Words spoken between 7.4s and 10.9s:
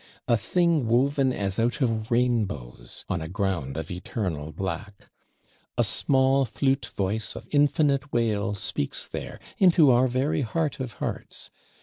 infinite wail speaks there, into our very heart